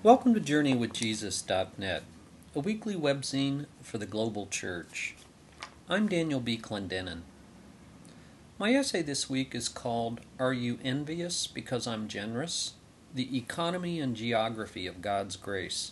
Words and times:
Welcome 0.00 0.32
to 0.34 0.40
JourneyWithJesus.net, 0.40 2.04
a 2.54 2.60
weekly 2.60 2.94
webzine 2.94 3.66
for 3.82 3.98
the 3.98 4.06
global 4.06 4.46
church. 4.46 5.16
I'm 5.88 6.06
Daniel 6.06 6.38
B. 6.38 6.56
Clendenin. 6.56 7.22
My 8.60 8.72
essay 8.74 9.02
this 9.02 9.28
week 9.28 9.56
is 9.56 9.68
called 9.68 10.20
Are 10.38 10.52
You 10.52 10.78
Envious 10.84 11.48
Because 11.48 11.88
I'm 11.88 12.06
Generous? 12.06 12.74
The 13.12 13.36
Economy 13.36 13.98
and 13.98 14.14
Geography 14.14 14.86
of 14.86 15.02
God's 15.02 15.34
Grace. 15.34 15.90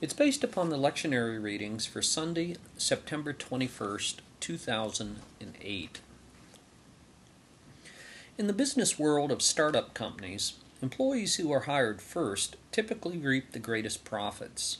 It's 0.00 0.14
based 0.14 0.44
upon 0.44 0.68
the 0.68 0.78
lectionary 0.78 1.42
readings 1.42 1.86
for 1.86 2.00
Sunday, 2.00 2.54
September 2.76 3.32
21st, 3.32 4.18
2008. 4.38 6.00
In 8.38 8.46
the 8.46 8.52
business 8.52 8.96
world 8.96 9.32
of 9.32 9.42
startup 9.42 9.92
companies, 9.92 10.52
Employees 10.80 11.36
who 11.36 11.50
are 11.50 11.60
hired 11.60 12.00
first 12.00 12.56
typically 12.70 13.18
reap 13.18 13.50
the 13.50 13.58
greatest 13.58 14.04
profits, 14.04 14.78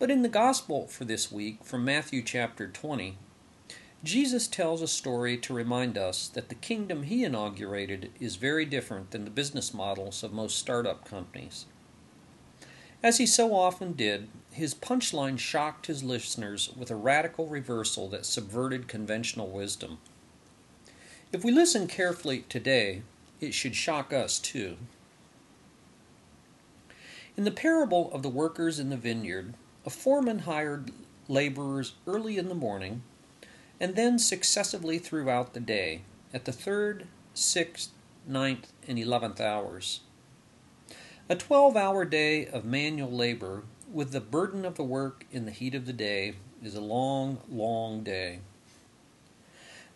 But 0.00 0.10
in 0.10 0.22
the 0.22 0.28
Gospel 0.28 0.88
for 0.88 1.04
this 1.04 1.30
week, 1.30 1.62
from 1.62 1.84
Matthew 1.84 2.20
chapter 2.20 2.66
20, 2.66 3.16
Jesus 4.02 4.48
tells 4.48 4.82
a 4.82 4.88
story 4.88 5.38
to 5.38 5.54
remind 5.54 5.96
us 5.96 6.26
that 6.26 6.48
the 6.48 6.56
kingdom 6.56 7.04
he 7.04 7.22
inaugurated 7.22 8.10
is 8.18 8.34
very 8.34 8.64
different 8.64 9.12
than 9.12 9.24
the 9.24 9.30
business 9.30 9.72
models 9.72 10.24
of 10.24 10.32
most 10.32 10.58
startup 10.58 11.04
companies. 11.04 11.66
As 13.04 13.18
he 13.18 13.26
so 13.26 13.54
often 13.54 13.92
did, 13.92 14.28
his 14.50 14.74
punchline 14.74 15.38
shocked 15.38 15.88
his 15.88 16.02
listeners 16.02 16.70
with 16.74 16.90
a 16.90 16.96
radical 16.96 17.46
reversal 17.46 18.08
that 18.08 18.24
subverted 18.24 18.88
conventional 18.88 19.50
wisdom. 19.50 19.98
If 21.30 21.44
we 21.44 21.52
listen 21.52 21.86
carefully 21.86 22.46
today, 22.48 23.02
it 23.42 23.52
should 23.52 23.76
shock 23.76 24.14
us 24.14 24.38
too. 24.38 24.78
In 27.36 27.44
the 27.44 27.50
parable 27.50 28.10
of 28.10 28.22
the 28.22 28.30
workers 28.30 28.78
in 28.78 28.88
the 28.88 28.96
vineyard, 28.96 29.52
a 29.84 29.90
foreman 29.90 30.40
hired 30.40 30.90
laborers 31.28 31.92
early 32.06 32.38
in 32.38 32.48
the 32.48 32.54
morning 32.54 33.02
and 33.78 33.96
then 33.96 34.18
successively 34.18 34.98
throughout 34.98 35.52
the 35.52 35.60
day 35.60 36.00
at 36.32 36.46
the 36.46 36.52
third, 36.52 37.06
sixth, 37.34 37.90
ninth, 38.26 38.72
and 38.88 38.98
eleventh 38.98 39.42
hours. 39.42 40.00
A 41.26 41.34
12 41.34 41.74
hour 41.74 42.04
day 42.04 42.46
of 42.46 42.66
manual 42.66 43.10
labor 43.10 43.62
with 43.90 44.12
the 44.12 44.20
burden 44.20 44.66
of 44.66 44.74
the 44.74 44.84
work 44.84 45.24
in 45.32 45.46
the 45.46 45.52
heat 45.52 45.74
of 45.74 45.86
the 45.86 45.92
day 45.94 46.34
is 46.62 46.74
a 46.74 46.82
long, 46.82 47.38
long 47.48 48.02
day. 48.02 48.40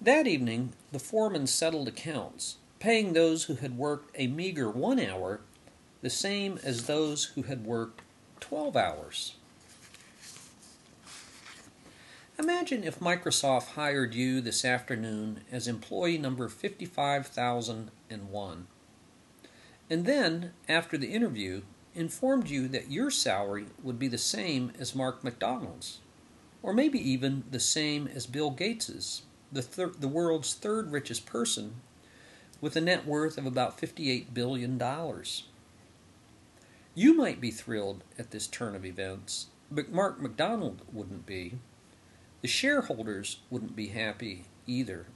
That 0.01 0.27
evening, 0.27 0.73
the 0.91 0.99
foreman 0.99 1.47
settled 1.47 1.87
accounts, 1.87 2.57
paying 2.79 3.13
those 3.13 3.45
who 3.45 3.57
had 3.57 3.77
worked 3.77 4.11
a 4.15 4.27
meager 4.27 4.71
one 4.71 4.99
hour 4.99 5.43
the 6.01 6.09
same 6.09 6.59
as 6.63 6.87
those 6.87 7.25
who 7.25 7.43
had 7.43 7.67
worked 7.67 8.01
12 8.41 8.75
hours. 8.75 9.35
Imagine 12.39 12.85
if 12.85 13.01
Microsoft 13.01 13.73
hired 13.73 14.15
you 14.15 14.41
this 14.41 14.65
afternoon 14.65 15.43
as 15.53 15.69
employee 15.69 16.17
number 16.17 16.49
55,001 16.49 18.67
and 19.91 20.05
then, 20.05 20.53
after 20.69 20.99
the 20.99 21.13
interview, 21.13 21.63
informed 21.95 22.49
you 22.49 22.69
that 22.69 22.91
your 22.91 23.11
salary 23.11 23.67
would 23.83 23.99
be 23.99 24.09
the 24.09 24.19
same 24.19 24.73
as 24.79 24.95
Mark 24.95 25.25
McDonald's, 25.25 25.99
or 26.63 26.73
maybe 26.73 26.99
even 26.99 27.45
the 27.51 27.61
same 27.61 28.07
as 28.07 28.27
Bill 28.27 28.51
Gates's, 28.51 29.23
the, 29.51 29.63
thir- 29.63 29.93
the 29.99 30.09
world's 30.09 30.55
third 30.55 30.93
richest 30.93 31.25
person, 31.25 31.77
with 32.61 32.77
a 32.77 32.81
net 32.81 33.07
worth 33.07 33.39
of 33.39 33.47
about 33.47 33.79
$58 33.79 34.35
billion. 34.35 34.81
You 36.95 37.15
might 37.15 37.41
be 37.41 37.51
thrilled 37.51 38.05
at 38.19 38.31
this 38.31 38.47
turn 38.47 38.75
of 38.75 38.85
events, 38.85 39.47
but 39.71 39.93
Mark 39.93 40.21
McDonald 40.21 40.83
wouldn't 40.93 41.25
be. 41.25 41.55
The 42.43 42.49
shareholders 42.49 43.41
wouldn't 43.51 43.77
be 43.77 43.89
happy 43.89 44.45
either 44.67 45.07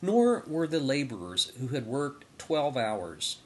nor 0.00 0.44
were 0.46 0.66
the 0.66 0.80
laborers 0.80 1.52
who 1.58 1.68
had 1.68 1.86
worked 1.86 2.24
twelve 2.38 2.76
hours. 2.76 3.38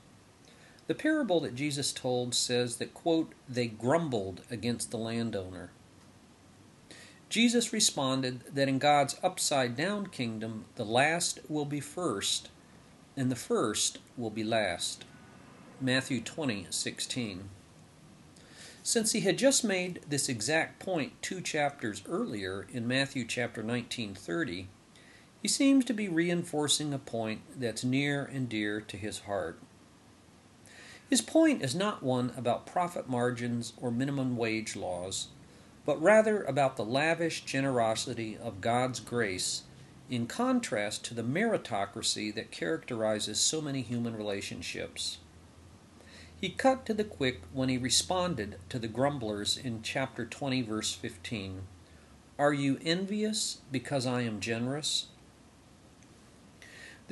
The 0.87 0.95
parable 0.95 1.41
that 1.41 1.55
Jesus 1.55 1.93
told 1.93 2.35
says 2.35 2.77
that, 2.77 2.93
quote, 2.93 3.33
they 3.49 3.67
grumbled 3.67 4.43
against 4.51 4.91
the 4.91 4.99
landowner. 4.99 5.71
Jesus 7.29 7.73
responded 7.73 8.43
that 8.53 8.69
in 8.69 8.79
God's 8.79 9.17
upside 9.23 9.75
down 9.75 10.09
kingdom, 10.09 10.67
the 10.75 10.85
last 10.85 11.41
will 11.49 11.65
be 11.65 11.81
first, 11.81 12.51
and 13.17 13.31
the 13.31 13.37
first 13.37 14.01
will 14.19 14.29
be 14.29 14.45
last. 14.45 15.07
Matthew 15.81 16.21
20, 16.21 16.67
16. 16.69 17.49
Since 18.83 19.13
he 19.13 19.21
had 19.21 19.39
just 19.39 19.65
made 19.65 20.01
this 20.09 20.29
exact 20.29 20.79
point 20.79 21.13
two 21.23 21.41
chapters 21.41 22.03
earlier 22.07 22.67
in 22.71 22.87
Matthew 22.87 23.25
chapter 23.25 23.63
19, 23.63 24.15
30, 24.15 24.69
he 25.43 25.49
seems 25.49 25.85
to 25.85 25.93
be 25.93 26.09
reinforcing 26.09 26.95
a 26.95 26.99
point 26.99 27.41
that's 27.59 27.83
near 27.83 28.25
and 28.25 28.49
dear 28.49 28.81
to 28.81 28.97
his 28.97 29.21
heart. 29.21 29.59
His 31.11 31.21
point 31.21 31.63
is 31.63 31.75
not 31.75 32.05
one 32.05 32.33
about 32.37 32.65
profit 32.65 33.09
margins 33.09 33.73
or 33.77 33.91
minimum 33.91 34.37
wage 34.37 34.77
laws, 34.77 35.29
but 35.85 36.01
rather 36.01 36.45
about 36.45 36.77
the 36.77 36.85
lavish 36.85 37.45
generosity 37.45 38.39
of 38.41 38.61
God's 38.61 39.01
grace 39.01 39.65
in 40.09 40.29
contrast 40.29 41.05
to 41.07 41.15
the 41.15 41.25
meritocracy 41.25 42.33
that 42.35 42.53
characterizes 42.53 43.41
so 43.41 43.61
many 43.61 43.83
human 43.83 44.17
relationships. 44.17 45.19
He 46.41 46.51
cut 46.51 46.87
to 46.87 46.95
the 46.95 47.05
quick 47.05 47.41
when 47.53 47.69
he 47.69 47.79
responded 47.79 48.59
to 48.69 48.79
the 48.79 48.89
grumblers 48.89 49.57
in 49.57 49.83
chapter 49.83 50.25
20, 50.25 50.63
verse 50.63 50.95
15 50.95 51.63
Are 52.39 52.53
you 52.53 52.79
envious 52.85 53.59
because 53.73 54.07
I 54.07 54.23
am 54.23 54.39
generous? 54.39 55.09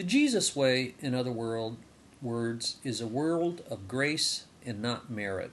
The 0.01 0.07
Jesus 0.07 0.57
way, 0.57 0.95
in 1.01 1.15
other 1.15 1.31
world, 1.31 1.77
words, 2.23 2.77
is 2.83 3.03
a 3.03 3.07
world 3.07 3.63
of 3.69 3.87
grace 3.87 4.47
and 4.65 4.81
not 4.81 5.11
merit. 5.11 5.51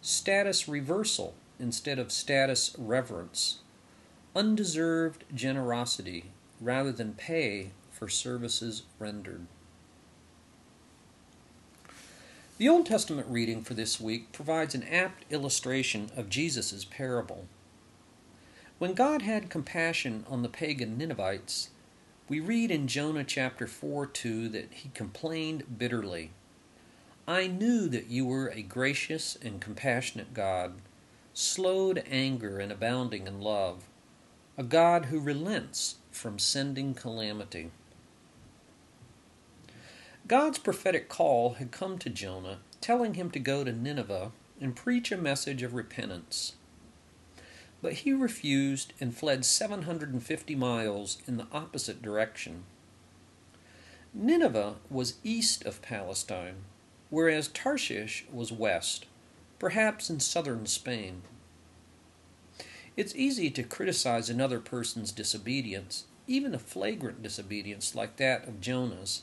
Status 0.00 0.66
reversal 0.66 1.34
instead 1.60 1.98
of 1.98 2.10
status 2.10 2.74
reverence. 2.78 3.58
Undeserved 4.34 5.24
generosity 5.34 6.30
rather 6.62 6.92
than 6.92 7.12
pay 7.12 7.72
for 7.92 8.08
services 8.08 8.84
rendered. 8.98 9.44
The 12.56 12.70
Old 12.70 12.86
Testament 12.86 13.26
reading 13.28 13.62
for 13.64 13.74
this 13.74 14.00
week 14.00 14.32
provides 14.32 14.74
an 14.74 14.84
apt 14.84 15.30
illustration 15.30 16.10
of 16.16 16.30
Jesus' 16.30 16.86
parable. 16.86 17.44
When 18.78 18.94
God 18.94 19.20
had 19.20 19.50
compassion 19.50 20.24
on 20.26 20.40
the 20.40 20.48
pagan 20.48 20.96
Ninevites, 20.96 21.68
we 22.28 22.40
read 22.40 22.70
in 22.70 22.86
Jonah 22.86 23.24
chapter 23.24 23.66
4 23.66 24.06
2 24.06 24.50
that 24.50 24.68
he 24.70 24.90
complained 24.90 25.78
bitterly. 25.78 26.32
I 27.26 27.46
knew 27.46 27.88
that 27.88 28.08
you 28.08 28.26
were 28.26 28.48
a 28.48 28.60
gracious 28.60 29.36
and 29.40 29.60
compassionate 29.60 30.34
God, 30.34 30.74
slow 31.32 31.94
to 31.94 32.06
anger 32.06 32.58
and 32.58 32.70
abounding 32.70 33.26
in 33.26 33.40
love, 33.40 33.84
a 34.58 34.62
God 34.62 35.06
who 35.06 35.20
relents 35.20 35.96
from 36.10 36.38
sending 36.38 36.92
calamity. 36.92 37.70
God's 40.26 40.58
prophetic 40.58 41.08
call 41.08 41.54
had 41.54 41.70
come 41.70 41.98
to 41.98 42.10
Jonah, 42.10 42.58
telling 42.82 43.14
him 43.14 43.30
to 43.30 43.38
go 43.38 43.64
to 43.64 43.72
Nineveh 43.72 44.32
and 44.60 44.76
preach 44.76 45.10
a 45.10 45.16
message 45.16 45.62
of 45.62 45.72
repentance. 45.72 46.56
But 47.80 47.92
he 47.92 48.12
refused 48.12 48.92
and 49.00 49.16
fled 49.16 49.44
750 49.44 50.54
miles 50.54 51.18
in 51.26 51.36
the 51.36 51.46
opposite 51.52 52.02
direction. 52.02 52.64
Nineveh 54.12 54.76
was 54.90 55.18
east 55.22 55.64
of 55.64 55.82
Palestine, 55.82 56.64
whereas 57.10 57.48
Tarshish 57.48 58.24
was 58.32 58.50
west, 58.50 59.06
perhaps 59.58 60.10
in 60.10 60.18
southern 60.18 60.66
Spain. 60.66 61.22
It's 62.96 63.14
easy 63.14 63.48
to 63.50 63.62
criticize 63.62 64.28
another 64.28 64.58
person's 64.58 65.12
disobedience, 65.12 66.06
even 66.26 66.54
a 66.54 66.58
flagrant 66.58 67.22
disobedience 67.22 67.94
like 67.94 68.16
that 68.16 68.48
of 68.48 68.60
Jonah's, 68.60 69.22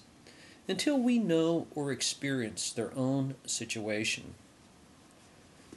until 0.67 0.97
we 0.97 1.19
know 1.19 1.67
or 1.75 1.91
experience 1.91 2.71
their 2.71 2.95
own 2.97 3.35
situation. 3.45 4.35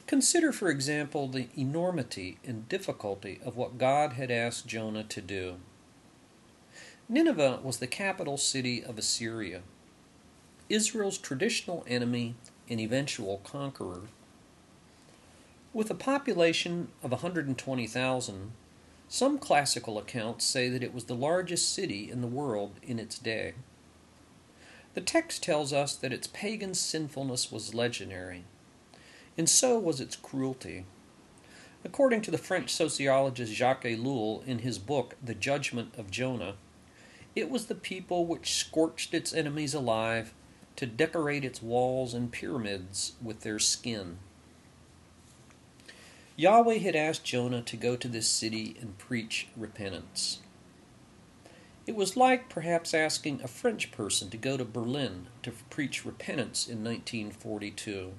Consider, 0.08 0.52
for 0.52 0.70
example, 0.70 1.28
the 1.28 1.48
enormity 1.54 2.38
and 2.42 2.66
difficulty 2.66 3.38
of 3.44 3.58
what 3.58 3.76
God 3.76 4.14
had 4.14 4.30
asked 4.30 4.66
Jonah 4.66 5.04
to 5.04 5.20
do. 5.20 5.56
Nineveh 7.10 7.60
was 7.62 7.76
the 7.76 7.86
capital 7.86 8.38
city 8.38 8.82
of 8.82 8.96
Assyria, 8.96 9.60
Israel's 10.70 11.18
traditional 11.18 11.84
enemy 11.86 12.36
and 12.70 12.80
eventual 12.80 13.42
conqueror. 13.44 14.04
With 15.74 15.90
a 15.90 15.94
population 15.94 16.88
of 17.02 17.10
120,000, 17.10 18.52
some 19.08 19.38
classical 19.38 19.98
accounts 19.98 20.46
say 20.46 20.70
that 20.70 20.82
it 20.82 20.94
was 20.94 21.04
the 21.04 21.14
largest 21.14 21.74
city 21.74 22.10
in 22.10 22.22
the 22.22 22.26
world 22.26 22.76
in 22.82 22.98
its 22.98 23.18
day. 23.18 23.52
The 24.94 25.02
text 25.02 25.42
tells 25.42 25.70
us 25.70 25.94
that 25.96 26.14
its 26.14 26.28
pagan 26.28 26.72
sinfulness 26.72 27.52
was 27.52 27.74
legendary, 27.74 28.44
and 29.38 29.48
so 29.48 29.78
was 29.78 30.00
its 30.00 30.16
cruelty. 30.16 30.84
According 31.84 32.22
to 32.22 32.32
the 32.32 32.36
French 32.36 32.70
sociologist 32.70 33.52
Jacques 33.52 33.84
Ellul 33.84 34.44
in 34.44 34.58
his 34.58 34.78
book 34.80 35.14
The 35.24 35.34
Judgment 35.34 35.94
of 35.96 36.10
Jonah, 36.10 36.56
it 37.36 37.48
was 37.48 37.66
the 37.66 37.76
people 37.76 38.26
which 38.26 38.54
scorched 38.54 39.14
its 39.14 39.32
enemies 39.32 39.74
alive 39.74 40.34
to 40.74 40.86
decorate 40.86 41.44
its 41.44 41.62
walls 41.62 42.14
and 42.14 42.32
pyramids 42.32 43.12
with 43.22 43.40
their 43.40 43.60
skin. 43.60 44.18
Yahweh 46.34 46.78
had 46.78 46.96
asked 46.96 47.24
Jonah 47.24 47.62
to 47.62 47.76
go 47.76 47.96
to 47.96 48.08
this 48.08 48.28
city 48.28 48.76
and 48.80 48.98
preach 48.98 49.48
repentance. 49.56 50.40
It 51.86 51.94
was 51.94 52.16
like 52.16 52.48
perhaps 52.48 52.92
asking 52.92 53.40
a 53.40 53.48
French 53.48 53.92
person 53.92 54.30
to 54.30 54.36
go 54.36 54.56
to 54.56 54.64
Berlin 54.64 55.28
to 55.42 55.52
preach 55.70 56.04
repentance 56.04 56.68
in 56.68 56.84
1942. 56.84 58.12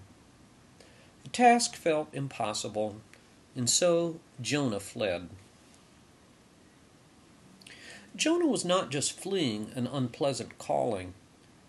The 1.29 1.43
task 1.43 1.75
felt 1.75 2.09
impossible, 2.11 2.95
and 3.55 3.69
so 3.69 4.19
Jonah 4.41 4.79
fled. 4.79 5.29
Jonah 8.15 8.47
was 8.47 8.65
not 8.65 8.89
just 8.89 9.11
fleeing 9.13 9.71
an 9.75 9.85
unpleasant 9.85 10.57
calling. 10.57 11.13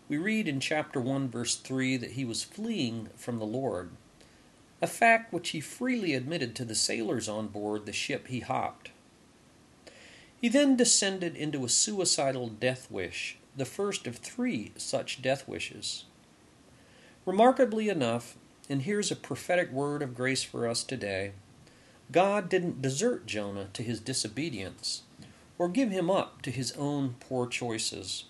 We 0.08 0.16
read 0.16 0.48
in 0.48 0.60
chapter 0.60 0.98
1, 0.98 1.28
verse 1.28 1.56
3 1.56 1.98
that 1.98 2.12
he 2.12 2.24
was 2.24 2.42
fleeing 2.42 3.10
from 3.14 3.38
the 3.38 3.44
Lord, 3.44 3.90
a 4.80 4.86
fact 4.86 5.30
which 5.30 5.50
he 5.50 5.60
freely 5.60 6.14
admitted 6.14 6.56
to 6.56 6.64
the 6.64 6.74
sailors 6.74 7.28
on 7.28 7.48
board 7.48 7.84
the 7.84 7.92
ship 7.92 8.28
he 8.28 8.40
hopped. 8.40 8.90
He 10.40 10.48
then 10.48 10.74
descended 10.74 11.36
into 11.36 11.66
a 11.66 11.68
suicidal 11.68 12.48
death 12.48 12.90
wish, 12.90 13.36
the 13.54 13.66
first 13.66 14.06
of 14.06 14.16
three 14.16 14.72
such 14.78 15.20
death 15.20 15.46
wishes. 15.46 16.06
Remarkably 17.26 17.90
enough, 17.90 18.38
and 18.70 18.82
here's 18.82 19.10
a 19.10 19.16
prophetic 19.16 19.72
word 19.72 20.00
of 20.00 20.14
grace 20.14 20.44
for 20.44 20.66
us 20.66 20.84
today 20.84 21.32
God 22.12 22.48
didn't 22.48 22.80
desert 22.80 23.26
Jonah 23.26 23.68
to 23.72 23.82
his 23.82 24.00
disobedience 24.00 25.02
or 25.58 25.68
give 25.68 25.90
him 25.90 26.10
up 26.10 26.40
to 26.42 26.50
his 26.50 26.72
own 26.72 27.16
poor 27.20 27.46
choices. 27.46 28.24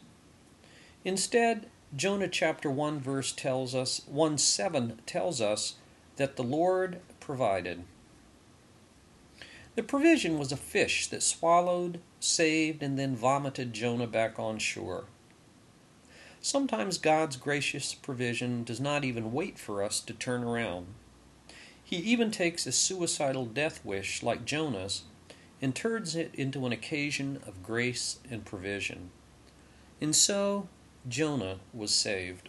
Instead, 1.05 1.67
Jonah 1.95 2.29
chapter 2.29 2.71
1 2.71 3.01
verse 3.01 3.33
tells 3.33 3.75
us 3.75 4.03
1 4.07 4.39
7 4.39 5.01
tells 5.07 5.41
us 5.41 5.75
that 6.17 6.37
the 6.37 6.43
Lord 6.43 7.01
provided. 7.21 7.85
The 9.77 9.83
provision 9.83 10.39
was 10.39 10.53
a 10.53 10.57
fish 10.57 11.07
that 11.07 11.23
swallowed, 11.23 12.01
saved, 12.19 12.83
and 12.83 12.99
then 12.99 13.15
vomited 13.15 13.73
Jonah 13.73 14.07
back 14.07 14.39
on 14.39 14.59
shore. 14.59 15.05
Sometimes 16.43 16.97
God's 16.97 17.37
gracious 17.37 17.95
provision 17.95 18.65
does 18.65 18.81
not 18.81 19.05
even 19.05 19.33
wait 19.33 19.59
for 19.59 19.83
us 19.83 20.01
to 20.01 20.15
turn 20.15 20.43
around. 20.43 20.87
He 21.83 21.97
even 21.97 22.31
takes 22.31 22.67
a 22.67 22.73
suicidal 22.73 23.45
death 23.45 23.85
wish 23.85 24.23
like 24.23 24.47
Jonah's 24.47 25.03
and 25.61 25.75
turns 25.75 26.17
it 26.17 26.35
into 26.35 26.65
an 26.65 26.73
occasion 26.73 27.41
of 27.47 27.63
grace 27.63 28.21
and 28.31 28.45
provision. 28.45 29.11
And 30.01 30.17
so 30.17 30.69
Jonah 31.07 31.59
was 31.75 31.95
saved. 31.95 32.49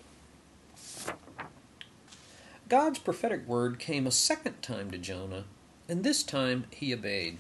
God's 2.69 2.99
prophetic 2.99 3.45
word 3.45 3.79
came 3.79 4.07
a 4.07 4.11
second 4.11 4.61
time 4.61 4.91
to 4.91 4.97
Jonah 4.97 5.43
and 5.89 6.05
this 6.05 6.23
time 6.23 6.65
he 6.71 6.93
obeyed. 6.93 7.38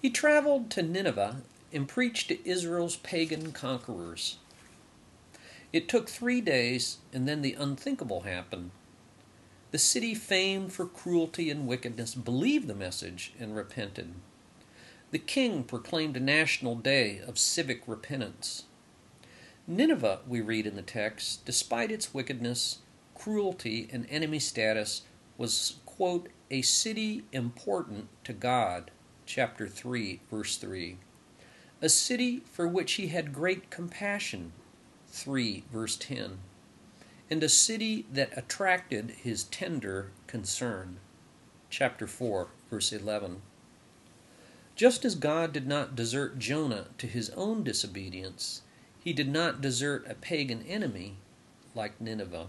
He 0.00 0.08
traveled 0.08 0.70
to 0.70 0.82
Nineveh 0.82 1.42
and 1.70 1.86
preached 1.86 2.28
to 2.28 2.48
Israel's 2.48 2.96
pagan 2.96 3.52
conquerors. 3.52 4.38
It 5.72 5.88
took 5.88 6.08
three 6.08 6.40
days, 6.40 6.98
and 7.12 7.26
then 7.26 7.40
the 7.40 7.54
unthinkable 7.54 8.22
happened. 8.22 8.72
The 9.70 9.78
city 9.78 10.14
famed 10.14 10.72
for 10.72 10.84
cruelty 10.84 11.48
and 11.48 11.66
wickedness 11.66 12.14
believed 12.14 12.68
the 12.68 12.74
message 12.74 13.32
and 13.40 13.56
repented. 13.56 14.12
The 15.12 15.18
king 15.18 15.64
proclaimed 15.64 16.16
a 16.16 16.20
national 16.20 16.74
day 16.74 17.20
of 17.26 17.38
civic 17.38 17.82
repentance. 17.86 18.64
Nineveh, 19.66 20.20
we 20.26 20.42
read 20.42 20.66
in 20.66 20.76
the 20.76 20.82
text, 20.82 21.46
despite 21.46 21.90
its 21.90 22.12
wickedness, 22.12 22.78
cruelty, 23.14 23.88
and 23.90 24.06
enemy 24.10 24.40
status, 24.40 25.02
was, 25.38 25.76
quote, 25.86 26.28
a 26.50 26.60
city 26.60 27.24
important 27.32 28.08
to 28.24 28.34
God, 28.34 28.90
chapter 29.24 29.68
3, 29.68 30.20
verse 30.30 30.56
3. 30.56 30.98
A 31.80 31.88
city 31.88 32.42
for 32.50 32.68
which 32.68 32.92
he 32.92 33.08
had 33.08 33.32
great 33.32 33.70
compassion, 33.70 34.52
3, 35.12 35.64
verse 35.70 35.96
10. 35.96 36.38
And 37.30 37.42
a 37.42 37.48
city 37.48 38.06
that 38.12 38.36
attracted 38.36 39.10
his 39.10 39.44
tender 39.44 40.10
concern, 40.26 40.96
chapter 41.70 42.06
4, 42.06 42.48
verse 42.70 42.92
11. 42.92 43.42
Just 44.74 45.04
as 45.04 45.14
God 45.14 45.52
did 45.52 45.66
not 45.68 45.94
desert 45.94 46.38
Jonah 46.38 46.86
to 46.96 47.06
his 47.06 47.30
own 47.30 47.62
disobedience, 47.62 48.62
he 48.98 49.12
did 49.12 49.28
not 49.28 49.60
desert 49.60 50.06
a 50.08 50.14
pagan 50.14 50.64
enemy 50.66 51.16
like 51.74 52.00
Nineveh. 52.00 52.46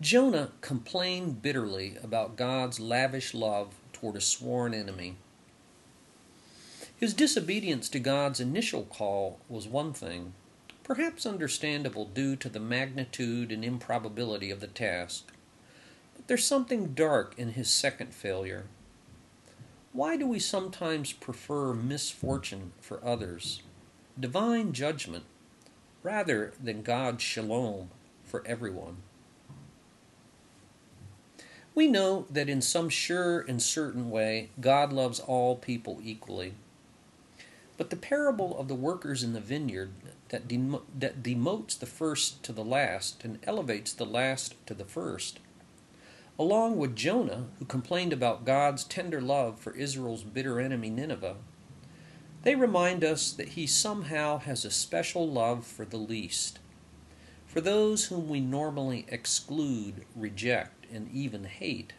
Jonah 0.00 0.52
complained 0.62 1.42
bitterly 1.42 1.96
about 2.02 2.36
God's 2.36 2.80
lavish 2.80 3.34
love 3.34 3.74
toward 3.92 4.16
a 4.16 4.20
sworn 4.20 4.72
enemy. 4.72 5.16
His 7.02 7.14
disobedience 7.14 7.88
to 7.88 7.98
God's 7.98 8.38
initial 8.38 8.84
call 8.84 9.40
was 9.48 9.66
one 9.66 9.92
thing, 9.92 10.34
perhaps 10.84 11.26
understandable 11.26 12.04
due 12.04 12.36
to 12.36 12.48
the 12.48 12.60
magnitude 12.60 13.50
and 13.50 13.64
improbability 13.64 14.52
of 14.52 14.60
the 14.60 14.68
task. 14.68 15.32
But 16.14 16.28
there's 16.28 16.44
something 16.44 16.94
dark 16.94 17.34
in 17.36 17.54
his 17.54 17.68
second 17.68 18.14
failure. 18.14 18.66
Why 19.92 20.16
do 20.16 20.28
we 20.28 20.38
sometimes 20.38 21.12
prefer 21.12 21.74
misfortune 21.74 22.70
for 22.80 23.04
others, 23.04 23.62
divine 24.20 24.72
judgment, 24.72 25.24
rather 26.04 26.52
than 26.62 26.82
God's 26.82 27.24
shalom 27.24 27.90
for 28.24 28.46
everyone? 28.46 28.98
We 31.74 31.88
know 31.88 32.26
that 32.30 32.48
in 32.48 32.62
some 32.62 32.88
sure 32.88 33.40
and 33.40 33.60
certain 33.60 34.08
way, 34.08 34.50
God 34.60 34.92
loves 34.92 35.18
all 35.18 35.56
people 35.56 35.98
equally. 36.04 36.54
But 37.82 37.90
the 37.90 37.96
parable 37.96 38.56
of 38.60 38.68
the 38.68 38.76
workers 38.76 39.24
in 39.24 39.32
the 39.32 39.40
vineyard 39.40 39.90
that, 40.28 40.46
dem- 40.46 40.82
that 40.96 41.24
demotes 41.24 41.76
the 41.76 41.86
first 41.86 42.44
to 42.44 42.52
the 42.52 42.64
last 42.64 43.24
and 43.24 43.40
elevates 43.44 43.92
the 43.92 44.06
last 44.06 44.54
to 44.68 44.74
the 44.74 44.84
first, 44.84 45.40
along 46.38 46.78
with 46.78 46.96
Jonah, 46.96 47.48
who 47.58 47.64
complained 47.64 48.12
about 48.12 48.44
God's 48.46 48.84
tender 48.84 49.20
love 49.20 49.58
for 49.58 49.74
Israel's 49.76 50.22
bitter 50.22 50.60
enemy 50.60 50.90
Nineveh, 50.90 51.38
they 52.44 52.54
remind 52.54 53.04
us 53.04 53.32
that 53.32 53.50
he 53.50 53.66
somehow 53.66 54.38
has 54.38 54.64
a 54.64 54.70
special 54.70 55.28
love 55.28 55.66
for 55.66 55.84
the 55.84 55.98
least, 55.98 56.60
for 57.46 57.60
those 57.60 58.06
whom 58.06 58.28
we 58.28 58.40
normally 58.40 59.06
exclude, 59.08 60.06
reject, 60.16 60.86
and 60.92 61.10
even 61.12 61.44
hate. 61.46 61.94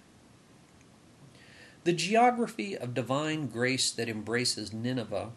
the 1.83 1.93
geography 1.93 2.77
of 2.77 2.93
divine 2.93 3.47
grace 3.47 3.91
that 3.91 4.09
embraces 4.09 4.73
Nineveh, 4.73 5.31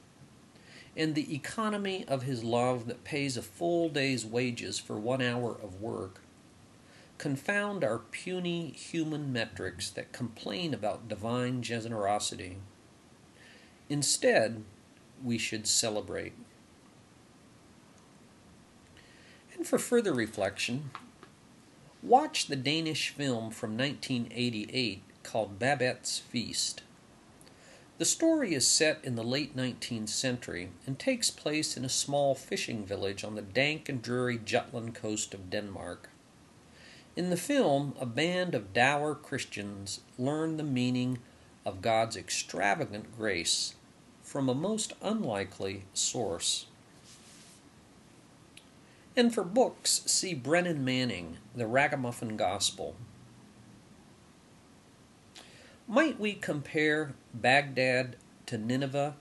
and 0.96 1.14
the 1.14 1.34
economy 1.34 2.04
of 2.08 2.22
his 2.22 2.42
love 2.42 2.86
that 2.86 3.04
pays 3.04 3.36
a 3.36 3.42
full 3.42 3.88
day's 3.88 4.24
wages 4.24 4.78
for 4.78 4.98
one 4.98 5.20
hour 5.20 5.52
of 5.52 5.80
work 5.80 6.20
confound 7.18 7.82
our 7.82 7.98
puny 7.98 8.70
human 8.70 9.32
metrics 9.32 9.90
that 9.90 10.12
complain 10.12 10.74
about 10.74 11.08
divine 11.08 11.62
generosity. 11.62 12.58
Instead, 13.88 14.64
we 15.24 15.38
should 15.38 15.66
celebrate. 15.66 16.34
And 19.54 19.66
for 19.66 19.78
further 19.78 20.12
reflection, 20.12 20.90
watch 22.02 22.46
the 22.46 22.56
Danish 22.56 23.10
film 23.10 23.50
from 23.50 23.76
1988 23.76 25.02
called 25.22 25.58
Babette's 25.58 26.18
Feast. 26.18 26.82
The 27.98 28.04
story 28.04 28.52
is 28.52 28.68
set 28.68 29.02
in 29.02 29.14
the 29.14 29.22
late 29.24 29.56
19th 29.56 30.10
century 30.10 30.68
and 30.86 30.98
takes 30.98 31.30
place 31.30 31.78
in 31.78 31.84
a 31.84 31.88
small 31.88 32.34
fishing 32.34 32.84
village 32.84 33.24
on 33.24 33.36
the 33.36 33.42
dank 33.42 33.88
and 33.88 34.02
dreary 34.02 34.38
Jutland 34.38 34.94
coast 34.94 35.32
of 35.32 35.48
Denmark. 35.48 36.10
In 37.16 37.30
the 37.30 37.38
film, 37.38 37.94
a 37.98 38.04
band 38.04 38.54
of 38.54 38.74
dour 38.74 39.14
Christians 39.14 40.00
learn 40.18 40.58
the 40.58 40.62
meaning 40.62 41.20
of 41.64 41.80
God's 41.80 42.18
extravagant 42.18 43.16
grace 43.16 43.76
from 44.22 44.50
a 44.50 44.54
most 44.54 44.92
unlikely 45.00 45.84
source. 45.94 46.66
And 49.16 49.32
for 49.32 49.42
books, 49.42 50.02
see 50.04 50.34
Brennan 50.34 50.84
Manning, 50.84 51.38
The 51.54 51.66
Ragamuffin 51.66 52.36
Gospel. 52.36 52.94
Might 55.88 56.18
we 56.18 56.32
compare 56.32 57.14
Baghdad 57.32 58.16
to 58.46 58.58
Nineveh, 58.58 59.14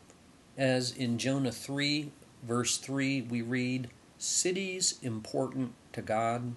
as 0.57 0.91
in 0.91 1.19
Jonah 1.19 1.51
3, 1.51 2.09
verse 2.41 2.77
3, 2.77 3.21
we 3.21 3.43
read, 3.43 3.91
Cities 4.17 4.97
important 5.03 5.73
to 5.93 6.01
God? 6.01 6.55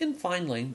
And 0.00 0.16
finally, 0.16 0.72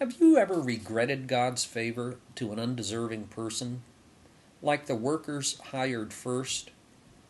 have 0.00 0.20
you 0.20 0.36
ever 0.38 0.60
regretted 0.60 1.28
God's 1.28 1.64
favor 1.64 2.16
to 2.34 2.50
an 2.50 2.58
undeserving 2.58 3.28
person, 3.28 3.82
like 4.60 4.86
the 4.86 4.96
workers 4.96 5.60
hired 5.66 6.12
first, 6.12 6.72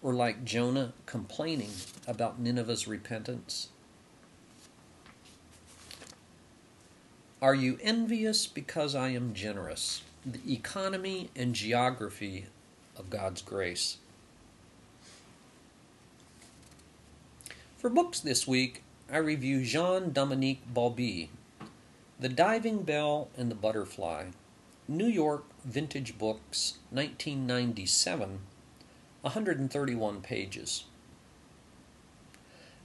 or 0.03 0.15
like 0.15 0.47
Jonah 0.47 0.95
complaining 1.05 1.73
about 2.07 2.41
Nineveh's 2.41 2.89
repentance? 2.89 3.69
Are 7.43 7.55
you 7.55 7.79
envious 7.83 8.47
because 8.47 8.95
I 8.95 9.11
am 9.11 9.35
generous? 9.35 10.03
The 10.25 10.41
economy 10.51 11.29
and 11.37 11.55
geography 11.55 12.47
of 12.97 13.11
God's 13.11 13.43
grace. 13.43 13.99
For 17.77 17.91
books 17.91 18.21
this 18.21 18.47
week, 18.47 18.83
I 19.13 19.19
review 19.19 19.63
Jean 19.63 20.13
Dominique 20.13 20.63
Bauby, 20.73 21.29
The 22.19 22.31
Diving 22.31 22.85
Bell 22.85 23.29
and 23.37 23.51
the 23.51 23.55
Butterfly, 23.55 24.29
New 24.89 25.07
York 25.07 25.45
Vintage 25.63 26.17
Books, 26.17 26.79
1997, 26.91 28.39
131 29.21 30.21
pages. 30.23 30.85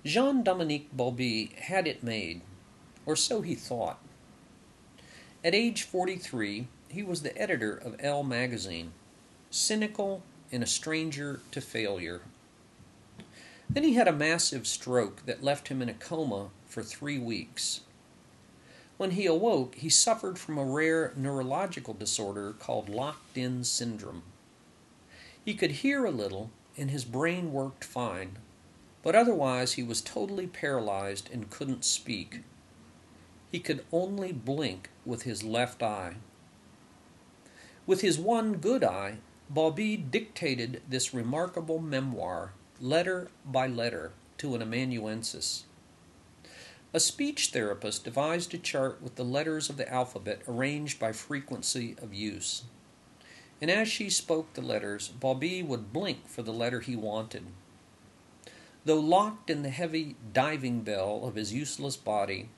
Jean 0.04 0.44
Dominique 0.44 0.90
Bauby 0.94 1.56
had 1.58 1.88
it 1.88 2.04
made, 2.04 2.42
or 3.06 3.16
so 3.16 3.40
he 3.40 3.56
thought. 3.56 3.98
At 5.44 5.56
age 5.56 5.84
43, 5.84 6.68
he 6.90 7.02
was 7.02 7.24
the 7.24 7.36
editor 7.36 7.76
of 7.76 7.96
Elle 7.98 8.22
magazine, 8.22 8.94
cynical 9.50 10.22
and 10.52 10.62
a 10.62 10.68
stranger 10.68 11.40
to 11.50 11.60
failure. 11.60 12.22
Then 13.68 13.84
he 13.84 13.96
had 13.96 14.08
a 14.08 14.14
massive 14.14 14.68
stroke 14.68 15.26
that 15.26 15.44
left 15.44 15.70
him 15.70 15.82
in 15.82 15.90
a 15.90 15.96
coma 15.96 16.50
for 16.68 16.84
three 16.84 17.18
weeks. 17.18 17.82
When 18.98 19.12
he 19.12 19.26
awoke, 19.26 19.74
he 19.76 19.90
suffered 19.90 20.38
from 20.38 20.60
a 20.60 20.64
rare 20.64 21.12
neurological 21.16 21.96
disorder 21.96 22.54
called 22.60 22.88
locked 22.88 23.36
in 23.36 23.64
syndrome. 23.64 24.22
He 25.44 25.56
could 25.56 25.72
hear 25.72 26.06
a 26.06 26.12
little, 26.12 26.52
and 26.78 26.92
his 26.92 27.04
brain 27.04 27.52
worked 27.52 27.84
fine, 27.84 28.38
but 29.02 29.16
otherwise 29.16 29.74
he 29.74 29.82
was 29.82 30.02
totally 30.02 30.46
paralyzed 30.46 31.32
and 31.34 31.50
couldn't 31.50 31.84
speak. 31.84 32.42
He 33.52 33.60
could 33.60 33.86
only 33.92 34.32
blink 34.32 34.90
with 35.06 35.24
his 35.24 35.44
left 35.44 35.84
eye. 35.84 36.16
With 37.86 38.02
his 38.02 38.18
one 38.18 38.54
good 38.54 38.84
eye, 38.84 39.18
Bauby 39.50 39.98
dictated 39.98 40.82
this 40.88 41.14
remarkable 41.14 41.80
memoir, 41.80 42.54
letter 42.80 43.30
by 43.46 43.68
letter, 43.68 44.14
to 44.38 44.56
an 44.56 44.62
amanuensis. 44.62 45.66
A 46.94 47.00
speech 47.00 47.50
therapist 47.50 48.06
devised 48.06 48.54
a 48.54 48.58
chart 48.58 49.02
with 49.02 49.16
the 49.16 49.26
letters 49.26 49.70
of 49.70 49.78
the 49.78 49.92
alphabet 49.92 50.42
arranged 50.48 51.00
by 51.00 51.12
frequency 51.12 51.96
of 52.02 52.14
use. 52.14 52.64
And 53.62 53.70
as 53.70 53.88
she 53.88 54.10
spoke 54.10 54.54
the 54.54 54.62
letters, 54.62 55.10
Bauby 55.10 55.62
would 55.64 55.94
blink 55.94 56.28
for 56.28 56.42
the 56.42 56.54
letter 56.54 56.80
he 56.80 56.96
wanted. 56.96 57.44
Though 58.86 59.00
locked 59.00 59.50
in 59.50 59.62
the 59.62 59.70
heavy 59.70 60.16
diving 60.34 60.82
bell 60.82 61.22
of 61.24 61.36
his 61.36 61.54
useless 61.54 61.96
body, 61.98 62.50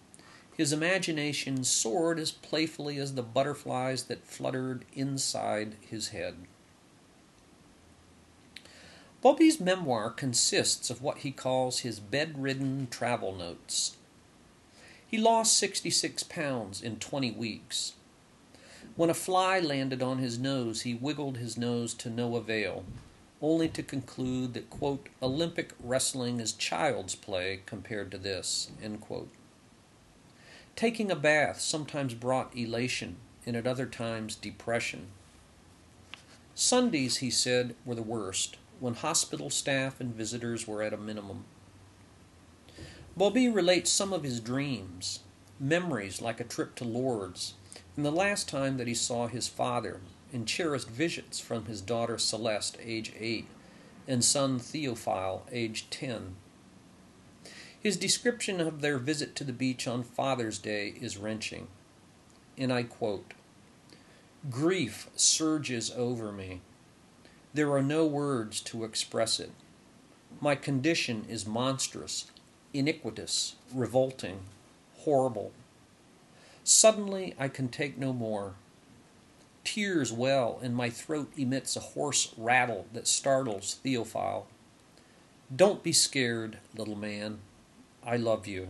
his 0.56 0.72
imagination 0.72 1.64
soared 1.64 2.20
as 2.20 2.32
playfully 2.32 2.98
as 2.98 3.16
the 3.16 3.24
butterflies 3.24 4.04
that 4.04 4.28
fluttered 4.28 4.86
inside 4.94 5.76
his 5.82 6.10
head. 6.10 6.36
Bauby's 9.22 9.60
memoir 9.60 10.10
consists 10.10 10.90
of 10.90 11.02
what 11.02 11.20
he 11.20 11.32
calls 11.32 11.80
his 11.80 12.00
bedridden 12.00 12.88
travel 12.92 13.34
notes. 13.34 13.96
He 15.08 15.18
lost 15.18 15.58
66 15.58 16.24
pounds 16.24 16.82
in 16.82 16.98
20 16.98 17.32
weeks. 17.32 17.94
When 18.96 19.10
a 19.10 19.14
fly 19.14 19.60
landed 19.60 20.04
on 20.04 20.18
his 20.18 20.38
nose, 20.38 20.82
he 20.82 20.94
wiggled 20.94 21.38
his 21.38 21.58
nose 21.58 21.94
to 21.96 22.10
no 22.10 22.36
avail, 22.36 22.84
only 23.42 23.70
to 23.70 23.82
conclude 23.82 24.54
that, 24.54 24.70
quote, 24.70 25.08
Olympic 25.22 25.74
wrestling 25.80 26.40
is 26.40 26.52
child's 26.52 27.16
play 27.16 27.62
compared 27.66 28.12
to 28.12 28.18
this, 28.18 28.72
end 28.84 29.02
quote. 29.02 29.30
Taking 30.76 31.12
a 31.12 31.16
bath 31.16 31.60
sometimes 31.60 32.14
brought 32.14 32.56
elation, 32.56 33.18
and 33.46 33.56
at 33.56 33.68
other 33.68 33.86
times 33.86 34.36
depression. 34.36 35.08
Sundays, 36.56 37.18
he 37.18 37.30
said, 37.30 37.76
were 37.86 37.96
the 37.96 38.02
worst, 38.02 38.58
when 38.80 38.96
hospital 38.96 39.50
staff 39.50 40.00
and 40.00 40.14
visitors 40.14 40.68
were 40.68 40.82
at 40.82 40.94
a 40.94 40.98
minimum. 40.98 41.46
Bauby 43.16 43.48
relates 43.48 43.92
some 43.92 44.12
of 44.12 44.24
his 44.24 44.40
dreams, 44.40 45.20
memories 45.60 46.22
like 46.22 46.40
a 46.40 46.44
trip 46.44 46.76
to 46.76 46.84
Lourdes, 46.84 47.54
and 47.96 48.04
the 48.04 48.12
last 48.12 48.50
time 48.50 48.78
that 48.78 48.88
he 48.88 48.96
saw 48.96 49.28
his 49.28 49.48
father, 49.48 50.02
and 50.32 50.48
cherished 50.48 50.90
visions 50.90 51.40
from 51.40 51.66
his 51.66 51.82
daughter 51.82 52.18
Celeste, 52.18 52.78
age 52.84 53.14
eight, 53.20 53.48
and 54.08 54.26
son 54.26 54.60
Theophile, 54.60 55.44
age 55.52 55.88
ten. 55.92 56.36
His 57.84 57.98
description 57.98 58.62
of 58.62 58.80
their 58.80 58.98
visit 58.98 59.36
to 59.36 59.44
the 59.44 59.52
beach 59.52 59.90
on 59.90 60.04
Father's 60.04 60.58
Day 60.58 60.94
is 61.02 61.18
wrenching. 61.18 61.68
And 62.58 62.72
I 62.72 62.84
quote 62.84 63.34
Grief 64.50 65.10
surges 65.18 65.92
over 65.92 66.32
me. 66.32 66.62
There 67.54 67.74
are 67.74 67.84
no 67.84 68.06
words 68.06 68.62
to 68.62 68.86
express 68.86 69.38
it. 69.38 69.52
My 70.40 70.56
condition 70.56 71.26
is 71.28 71.46
monstrous, 71.46 72.32
iniquitous, 72.74 73.56
revolting, 73.74 74.40
horrible. 75.00 75.52
Suddenly 76.64 77.36
I 77.38 77.50
can 77.50 77.68
take 77.68 77.98
no 77.98 78.14
more. 78.14 78.54
Tears 79.66 80.12
well, 80.12 80.58
and 80.64 80.74
my 80.74 80.90
throat 80.90 81.34
emits 81.38 81.76
a 81.76 81.82
hoarse 81.82 82.34
rattle 82.38 82.86
that 82.94 83.08
startles 83.08 83.76
Theophile. 83.84 84.48
Don't 85.54 85.84
be 85.84 85.92
scared, 85.92 86.60
little 86.76 86.96
man. 86.96 87.40
I 88.06 88.18
love 88.18 88.48
you. 88.48 88.70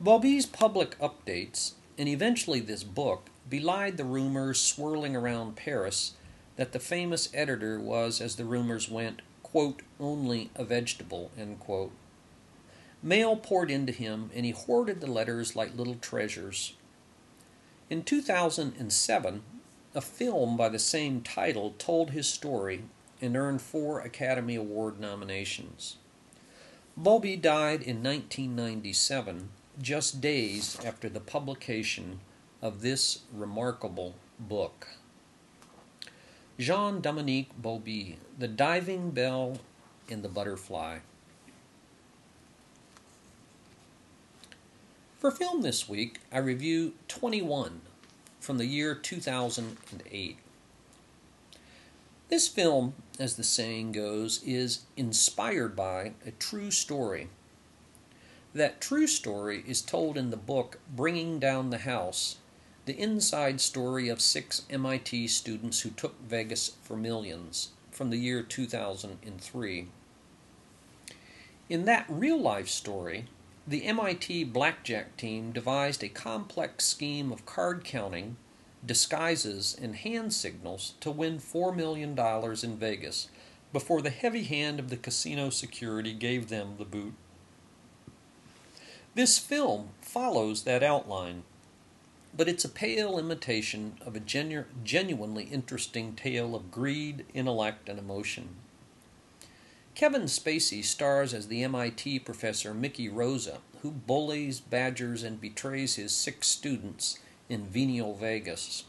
Bauby's 0.00 0.46
public 0.46 0.98
updates, 0.98 1.72
and 1.98 2.08
eventually 2.08 2.60
this 2.60 2.84
book, 2.84 3.30
belied 3.48 3.96
the 3.96 4.04
rumors 4.04 4.60
swirling 4.60 5.16
around 5.16 5.56
Paris 5.56 6.12
that 6.56 6.72
the 6.72 6.78
famous 6.78 7.28
editor 7.34 7.80
was, 7.80 8.20
as 8.20 8.36
the 8.36 8.44
rumors 8.44 8.88
went, 8.88 9.22
quote, 9.42 9.82
only 9.98 10.50
a 10.54 10.64
vegetable, 10.64 11.30
end 11.38 11.58
quote. 11.60 11.92
Mail 13.02 13.36
poured 13.36 13.70
into 13.70 13.92
him, 13.92 14.30
and 14.34 14.44
he 14.44 14.52
hoarded 14.52 15.00
the 15.00 15.10
letters 15.10 15.56
like 15.56 15.76
little 15.76 15.94
treasures. 15.96 16.74
In 17.88 18.02
2007, 18.02 19.42
a 19.94 20.00
film 20.00 20.56
by 20.56 20.68
the 20.68 20.78
same 20.78 21.22
title 21.22 21.74
told 21.78 22.10
his 22.10 22.26
story 22.26 22.82
and 23.22 23.36
earned 23.36 23.62
four 23.62 24.00
Academy 24.00 24.56
Award 24.56 25.00
nominations. 25.00 25.96
Bauby 26.98 27.36
died 27.36 27.82
in 27.82 28.02
1997, 28.02 29.50
just 29.82 30.22
days 30.22 30.78
after 30.82 31.10
the 31.10 31.20
publication 31.20 32.20
of 32.62 32.80
this 32.80 33.20
remarkable 33.34 34.14
book. 34.40 34.88
Jean 36.58 37.02
Dominique 37.02 37.50
Bauby, 37.60 38.16
The 38.38 38.48
Diving 38.48 39.10
Bell 39.10 39.58
and 40.08 40.22
the 40.22 40.30
Butterfly. 40.30 41.00
For 45.18 45.30
film 45.30 45.60
this 45.60 45.86
week, 45.86 46.20
I 46.32 46.38
review 46.38 46.94
21 47.08 47.82
from 48.40 48.56
the 48.56 48.64
year 48.64 48.94
2008. 48.94 50.38
This 52.28 52.48
film, 52.48 52.94
as 53.20 53.36
the 53.36 53.44
saying 53.44 53.92
goes, 53.92 54.42
is 54.42 54.80
inspired 54.96 55.76
by 55.76 56.12
a 56.26 56.32
true 56.32 56.72
story. 56.72 57.28
That 58.52 58.80
true 58.80 59.06
story 59.06 59.62
is 59.66 59.80
told 59.80 60.18
in 60.18 60.30
the 60.30 60.36
book 60.36 60.80
Bringing 60.92 61.38
Down 61.38 61.70
the 61.70 61.78
House, 61.78 62.38
the 62.84 62.98
inside 62.98 63.60
story 63.60 64.08
of 64.08 64.20
six 64.20 64.62
MIT 64.68 65.28
students 65.28 65.80
who 65.80 65.90
took 65.90 66.20
Vegas 66.20 66.72
for 66.82 66.96
millions 66.96 67.68
from 67.92 68.10
the 68.10 68.18
year 68.18 68.42
2003. 68.42 69.86
In 71.68 71.84
that 71.84 72.06
real 72.08 72.40
life 72.40 72.68
story, 72.68 73.26
the 73.68 73.84
MIT 73.84 74.44
blackjack 74.44 75.16
team 75.16 75.52
devised 75.52 76.02
a 76.02 76.08
complex 76.08 76.86
scheme 76.86 77.30
of 77.30 77.46
card 77.46 77.84
counting 77.84 78.36
disguises, 78.86 79.76
and 79.80 79.96
hand 79.96 80.32
signals 80.32 80.94
to 81.00 81.10
win 81.10 81.38
$4 81.38 81.74
million 81.74 82.18
in 82.18 82.78
Vegas 82.78 83.28
before 83.72 84.00
the 84.00 84.10
heavy 84.10 84.44
hand 84.44 84.78
of 84.78 84.90
the 84.90 84.96
casino 84.96 85.50
security 85.50 86.12
gave 86.12 86.48
them 86.48 86.74
the 86.78 86.84
boot. 86.84 87.14
This 89.14 89.38
film 89.38 89.90
follows 90.00 90.62
that 90.62 90.82
outline, 90.82 91.42
but 92.36 92.48
it's 92.48 92.64
a 92.64 92.70
pale 92.70 93.18
imitation 93.18 93.94
of 94.04 94.14
a 94.14 94.20
genu- 94.20 94.64
genuinely 94.84 95.44
interesting 95.44 96.14
tale 96.14 96.54
of 96.54 96.70
greed, 96.70 97.24
intellect, 97.32 97.88
and 97.88 97.98
emotion. 97.98 98.48
Kevin 99.94 100.24
Spacey 100.24 100.84
stars 100.84 101.32
as 101.32 101.48
the 101.48 101.64
MIT 101.64 102.18
professor 102.20 102.74
Mickey 102.74 103.08
Rosa, 103.08 103.60
who 103.80 103.90
bullies, 103.90 104.60
badgers, 104.60 105.22
and 105.22 105.40
betrays 105.40 105.94
his 105.94 106.12
six 106.12 106.48
students 106.48 107.18
in 107.48 107.66
venial 107.66 108.14
Vegas. 108.14 108.84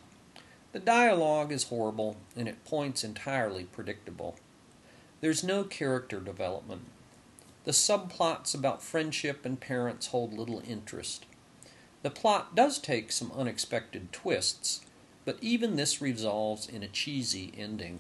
The 0.73 0.79
dialogue 0.79 1.51
is 1.51 1.65
horrible 1.65 2.17
and 2.35 2.47
at 2.47 2.63
points 2.65 3.03
entirely 3.03 3.63
predictable. 3.63 4.37
There's 5.21 5.43
no 5.43 5.63
character 5.63 6.19
development. 6.19 6.83
The 7.63 7.71
subplots 7.71 8.53
about 8.55 8.83
friendship 8.83 9.45
and 9.45 9.59
parents 9.59 10.07
hold 10.07 10.33
little 10.33 10.61
interest. 10.67 11.25
The 12.03 12.09
plot 12.09 12.55
does 12.55 12.79
take 12.79 13.11
some 13.11 13.31
unexpected 13.35 14.13
twists, 14.13 14.81
but 15.25 15.37
even 15.41 15.75
this 15.75 16.01
resolves 16.01 16.69
in 16.69 16.83
a 16.83 16.87
cheesy 16.87 17.51
ending. 17.57 17.99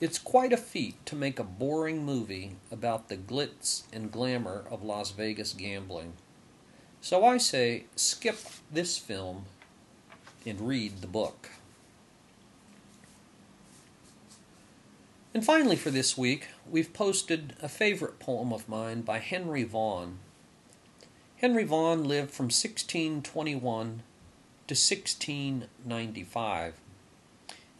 It's 0.00 0.18
quite 0.18 0.52
a 0.52 0.56
feat 0.56 1.04
to 1.06 1.16
make 1.16 1.38
a 1.38 1.44
boring 1.44 2.04
movie 2.04 2.56
about 2.70 3.08
the 3.08 3.16
glitz 3.16 3.82
and 3.92 4.12
glamour 4.12 4.64
of 4.70 4.84
Las 4.84 5.10
Vegas 5.10 5.52
gambling. 5.52 6.12
So 7.08 7.24
I 7.24 7.38
say 7.38 7.84
skip 7.96 8.38
this 8.70 8.98
film 8.98 9.46
and 10.44 10.60
read 10.60 11.00
the 11.00 11.06
book. 11.06 11.48
And 15.32 15.42
finally, 15.42 15.76
for 15.76 15.90
this 15.90 16.18
week, 16.18 16.48
we've 16.70 16.92
posted 16.92 17.56
a 17.62 17.68
favorite 17.70 18.18
poem 18.18 18.52
of 18.52 18.68
mine 18.68 19.00
by 19.00 19.20
Henry 19.20 19.64
Vaughan. 19.64 20.18
Henry 21.38 21.64
Vaughan 21.64 22.04
lived 22.04 22.30
from 22.30 22.50
1621 22.50 24.02
to 24.66 24.74
1695. 24.74 26.74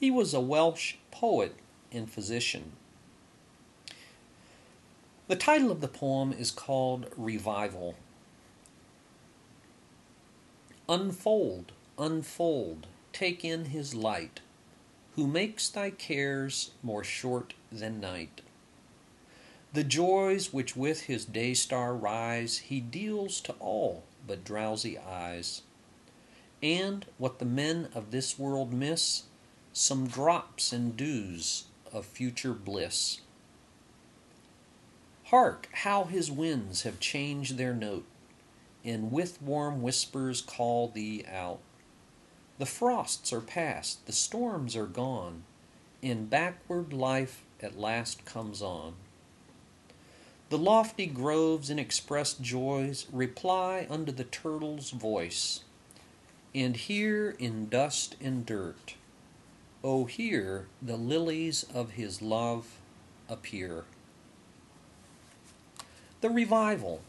He 0.00 0.11
was 0.11 0.32
a 0.32 0.40
Welsh 0.40 0.94
poet 1.11 1.54
and 1.92 2.11
physician. 2.11 2.73
The 5.26 5.36
title 5.36 5.71
of 5.71 5.82
the 5.82 5.86
poem 5.86 6.32
is 6.32 6.50
called 6.50 7.12
Revival. 7.14 7.95
Unfold, 10.90 11.72
unfold, 11.98 12.86
take 13.12 13.44
in 13.44 13.66
his 13.66 13.94
light, 13.94 14.40
who 15.16 15.26
makes 15.26 15.68
thy 15.68 15.90
cares 15.90 16.70
more 16.82 17.04
short 17.04 17.52
than 17.70 18.00
night. 18.00 18.40
The 19.74 19.84
joys 19.84 20.50
which 20.50 20.74
with 20.74 21.02
his 21.02 21.26
day 21.26 21.52
star 21.52 21.94
rise, 21.94 22.58
he 22.58 22.80
deals 22.80 23.42
to 23.42 23.52
all 23.60 24.04
but 24.26 24.44
drowsy 24.44 24.96
eyes. 24.96 25.60
And 26.62 27.04
what 27.18 27.38
the 27.38 27.44
men 27.44 27.88
of 27.94 28.10
this 28.10 28.38
world 28.38 28.72
miss, 28.72 29.24
some 29.74 30.06
drops 30.06 30.72
and 30.72 30.96
dews 30.96 31.64
of 31.92 32.06
future 32.06 32.54
bliss. 32.54 33.20
Hark 35.24 35.68
how 35.72 36.04
his 36.04 36.30
winds 36.30 36.82
have 36.82 36.98
changed 36.98 37.58
their 37.58 37.74
note 37.74 38.06
and 38.88 39.12
with 39.12 39.42
warm 39.42 39.82
whispers 39.82 40.40
call 40.40 40.88
thee 40.88 41.22
out. 41.30 41.58
The 42.58 42.64
frosts 42.64 43.32
are 43.34 43.40
past, 43.40 44.06
the 44.06 44.12
storms 44.12 44.74
are 44.74 44.86
gone, 44.86 45.42
and 46.02 46.30
backward 46.30 46.94
life 46.94 47.44
at 47.60 47.78
last 47.78 48.24
comes 48.24 48.62
on. 48.62 48.94
The 50.48 50.56
lofty 50.56 51.04
groves 51.04 51.68
and 51.68 51.78
expressed 51.78 52.40
joys 52.40 53.06
reply 53.12 53.86
unto 53.90 54.10
the 54.10 54.24
turtle's 54.24 54.90
voice, 54.90 55.64
and 56.54 56.74
here 56.74 57.36
in 57.38 57.68
dust 57.68 58.16
and 58.22 58.46
dirt, 58.46 58.94
oh, 59.84 60.06
here 60.06 60.66
the 60.80 60.96
lilies 60.96 61.66
of 61.74 61.92
his 61.92 62.22
love 62.22 62.78
appear. 63.28 63.84
The 66.22 66.30
revival 66.30 67.02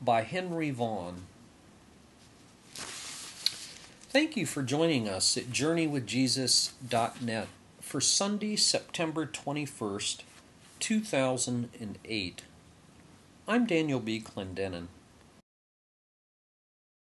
by 0.00 0.22
Henry 0.22 0.70
Vaughan. 0.70 1.22
Thank 4.08 4.36
you 4.36 4.46
for 4.46 4.62
joining 4.62 5.08
us 5.08 5.36
at 5.36 5.44
JourneyWithJesus.net 5.44 7.48
for 7.80 8.00
Sunday, 8.00 8.56
September 8.56 9.26
21st, 9.26 10.22
2008. 10.80 12.42
I'm 13.46 13.66
Daniel 13.66 14.00
B. 14.00 14.20
Clendenin. 14.20 14.86